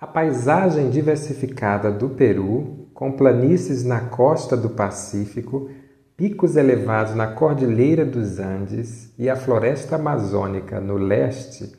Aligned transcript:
A 0.00 0.06
paisagem 0.06 0.90
diversificada 0.90 1.90
do 1.90 2.10
Peru, 2.10 2.86
com 2.94 3.10
planícies 3.10 3.82
na 3.82 4.02
costa 4.02 4.56
do 4.56 4.70
Pacífico, 4.70 5.70
picos 6.16 6.54
elevados 6.54 7.16
na 7.16 7.26
Cordilheira 7.26 8.04
dos 8.04 8.38
Andes 8.38 9.12
e 9.18 9.28
a 9.28 9.34
floresta 9.34 9.96
amazônica 9.96 10.80
no 10.80 10.96
leste, 10.96 11.72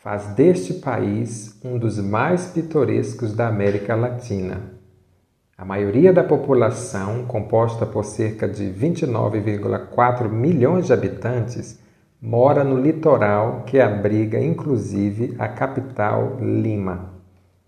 faz 0.00 0.26
deste 0.36 0.74
país 0.74 1.58
um 1.64 1.76
dos 1.76 1.98
mais 1.98 2.46
pitorescos 2.46 3.34
da 3.34 3.48
América 3.48 3.96
Latina. 3.96 4.60
A 5.58 5.64
maioria 5.64 6.12
da 6.12 6.22
população, 6.22 7.24
composta 7.26 7.84
por 7.84 8.04
cerca 8.04 8.46
de 8.46 8.66
29,4 8.66 10.28
milhões 10.28 10.86
de 10.86 10.92
habitantes, 10.92 11.80
mora 12.22 12.62
no 12.62 12.80
litoral 12.80 13.64
que 13.66 13.80
abriga 13.80 14.38
inclusive 14.38 15.34
a 15.40 15.48
capital 15.48 16.38
Lima 16.40 17.13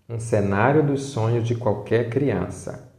um 0.09 0.21
cenário 0.21 0.81
dos 0.81 1.07
sonhos 1.07 1.45
de 1.45 1.53
qualquer 1.53 2.09
criança. 2.09 2.93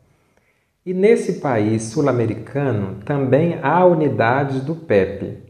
E 0.84 0.92
nesse 0.92 1.34
país 1.34 1.84
sul-americano 1.84 2.96
também 3.04 3.58
há 3.62 3.82
unidades 3.86 4.60
do 4.60 4.74
PEP. 4.74 5.42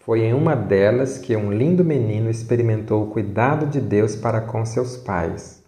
Foi 0.00 0.22
em 0.22 0.34
uma 0.34 0.56
delas 0.56 1.16
que 1.16 1.36
um 1.36 1.52
lindo 1.52 1.84
menino 1.84 2.28
experimentou 2.28 3.04
o 3.04 3.10
cuidado 3.10 3.66
de 3.66 3.80
Deus 3.80 4.16
para 4.16 4.40
com 4.40 4.64
seus 4.64 4.96
pais. 4.96 5.62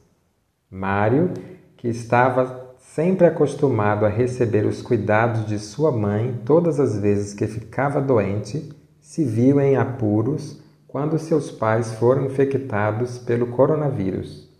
Mário, 0.68 1.30
que 1.76 1.88
estava 1.88 2.74
sempre 2.78 3.26
acostumado 3.26 4.04
a 4.04 4.08
receber 4.08 4.66
os 4.66 4.82
cuidados 4.82 5.46
de 5.46 5.60
sua 5.60 5.92
mãe 5.92 6.40
todas 6.44 6.80
as 6.80 6.98
vezes 6.98 7.32
que 7.32 7.46
ficava 7.46 8.00
doente, 8.00 8.68
se 9.00 9.24
viu 9.24 9.60
em 9.60 9.76
apuros 9.76 10.60
quando 10.88 11.18
seus 11.18 11.52
pais 11.52 11.92
foram 11.94 12.26
infectados 12.26 13.18
pelo 13.18 13.46
coronavírus. 13.48 14.55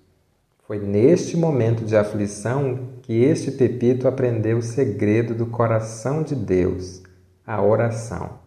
Foi 0.67 0.81
neste 0.81 1.37
momento 1.37 1.85
de 1.85 1.97
aflição 1.97 2.99
que 3.03 3.23
este 3.23 3.53
Pepito 3.53 4.09
aprendeu 4.09 4.59
o 4.59 4.63
segredo 4.63 5.33
do 5.33 5.47
coração 5.47 6.25
de 6.25 6.35
Deus, 6.35 7.05
a 7.47 7.63
oração. 7.63 8.41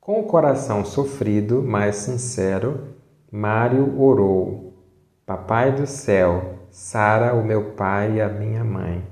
Com 0.00 0.20
o 0.20 0.24
coração 0.24 0.82
sofrido, 0.82 1.62
mas 1.62 1.96
sincero, 1.96 2.94
Mário 3.30 4.00
orou: 4.00 4.82
Papai 5.26 5.70
do 5.72 5.86
céu, 5.86 6.54
Sara, 6.70 7.34
o 7.34 7.44
meu 7.44 7.72
pai 7.72 8.16
e 8.16 8.22
a 8.22 8.28
minha 8.30 8.64
mãe. 8.64 9.06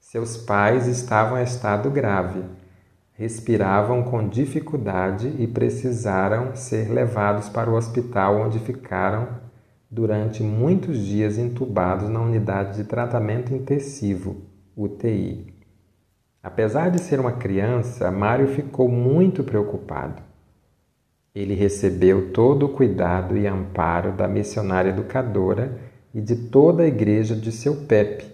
Seus 0.00 0.36
pais 0.36 0.88
estavam 0.88 1.38
em 1.38 1.44
estado 1.44 1.88
grave, 1.88 2.42
respiravam 3.12 4.02
com 4.02 4.28
dificuldade 4.28 5.32
e 5.38 5.46
precisaram 5.46 6.56
ser 6.56 6.90
levados 6.90 7.48
para 7.48 7.70
o 7.70 7.76
hospital 7.76 8.40
onde 8.40 8.58
ficaram 8.58 9.49
durante 9.90 10.40
muitos 10.42 10.98
dias 10.98 11.36
entubados 11.36 12.08
na 12.08 12.20
unidade 12.20 12.76
de 12.76 12.84
tratamento 12.84 13.52
intensivo, 13.52 14.36
UTI. 14.76 15.52
Apesar 16.40 16.90
de 16.90 17.00
ser 17.00 17.18
uma 17.18 17.32
criança, 17.32 18.10
Mário 18.10 18.46
ficou 18.46 18.88
muito 18.88 19.42
preocupado. 19.42 20.22
Ele 21.34 21.54
recebeu 21.54 22.32
todo 22.32 22.66
o 22.66 22.68
cuidado 22.68 23.36
e 23.36 23.46
amparo 23.46 24.12
da 24.12 24.28
missionária 24.28 24.90
educadora 24.90 25.76
e 26.14 26.20
de 26.20 26.36
toda 26.36 26.84
a 26.84 26.88
igreja 26.88 27.34
de 27.34 27.50
seu 27.50 27.84
Pepe, 27.86 28.26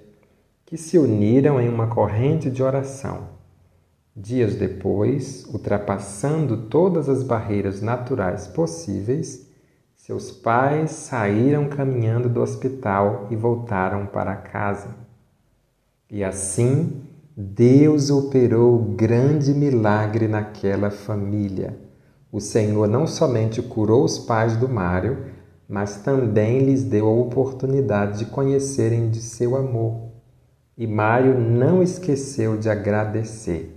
que 0.66 0.76
se 0.76 0.98
uniram 0.98 1.60
em 1.60 1.68
uma 1.68 1.86
corrente 1.86 2.50
de 2.50 2.62
oração. 2.62 3.28
Dias 4.14 4.54
depois, 4.56 5.44
ultrapassando 5.52 6.68
todas 6.68 7.08
as 7.08 7.22
barreiras 7.22 7.82
naturais 7.82 8.46
possíveis, 8.46 9.45
seus 10.06 10.30
pais 10.30 10.92
saíram 10.92 11.68
caminhando 11.68 12.28
do 12.28 12.40
hospital 12.40 13.26
e 13.28 13.34
voltaram 13.34 14.06
para 14.06 14.36
casa. 14.36 14.94
E 16.08 16.22
assim, 16.22 17.02
Deus 17.36 18.08
operou 18.08 18.78
grande 18.78 19.52
milagre 19.52 20.28
naquela 20.28 20.92
família. 20.92 21.76
O 22.30 22.38
Senhor 22.38 22.86
não 22.86 23.04
somente 23.04 23.60
curou 23.60 24.04
os 24.04 24.16
pais 24.16 24.56
do 24.56 24.68
Mário, 24.68 25.26
mas 25.68 25.96
também 25.96 26.60
lhes 26.60 26.84
deu 26.84 27.08
a 27.08 27.12
oportunidade 27.12 28.20
de 28.20 28.26
conhecerem 28.26 29.10
de 29.10 29.20
seu 29.20 29.56
amor. 29.56 30.12
E 30.78 30.86
Mário 30.86 31.36
não 31.36 31.82
esqueceu 31.82 32.56
de 32.56 32.70
agradecer. 32.70 33.76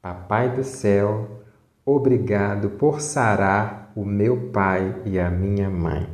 Papai 0.00 0.54
do 0.54 0.64
céu, 0.64 1.42
obrigado 1.84 2.70
por 2.70 3.02
sarar 3.02 3.87
o 3.98 4.04
meu 4.04 4.50
pai 4.52 5.02
e 5.04 5.18
a 5.18 5.28
minha 5.28 5.68
mãe. 5.68 6.08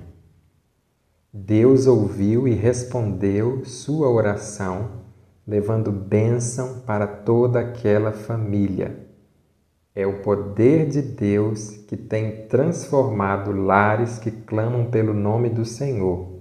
Deus 1.31 1.87
ouviu 1.87 2.49
e 2.49 2.55
respondeu 2.55 3.63
sua 3.67 4.09
oração, 4.09 5.03
levando 5.47 5.93
bênção 5.93 6.81
para 6.87 7.07
toda 7.07 7.61
aquela 7.61 8.11
família. 8.11 9.07
É 9.95 10.07
o 10.07 10.23
poder 10.23 10.89
de 10.89 11.03
Deus 11.03 11.77
que 11.87 11.95
tem 11.95 12.47
transformado 12.47 13.53
lares 13.53 14.19
que 14.19 14.31
clamam 14.31 14.87
pelo 14.87 15.13
nome 15.13 15.51
do 15.51 15.67
Senhor. 15.67 16.41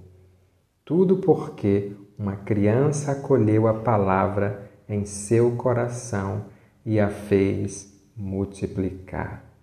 Tudo 0.82 1.18
porque 1.18 1.94
uma 2.18 2.36
criança 2.36 3.12
acolheu 3.12 3.68
a 3.68 3.74
palavra 3.74 4.70
em 4.88 5.04
seu 5.04 5.56
coração 5.56 6.46
e 6.86 6.98
a 6.98 7.10
fez 7.10 7.92
multiplicar. 8.16 9.53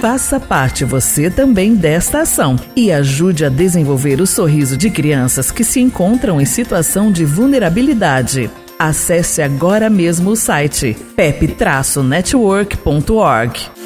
Faça 0.00 0.38
parte 0.38 0.84
você 0.84 1.28
também 1.28 1.74
desta 1.74 2.20
ação 2.20 2.54
e 2.76 2.92
ajude 2.92 3.44
a 3.44 3.48
desenvolver 3.48 4.20
o 4.20 4.28
sorriso 4.28 4.76
de 4.76 4.90
crianças 4.90 5.50
que 5.50 5.64
se 5.64 5.80
encontram 5.80 6.40
em 6.40 6.44
situação 6.44 7.10
de 7.10 7.24
vulnerabilidade. 7.24 8.48
Acesse 8.78 9.42
agora 9.42 9.90
mesmo 9.90 10.30
o 10.30 10.36
site 10.36 10.96
pep-network.org. 11.16 13.77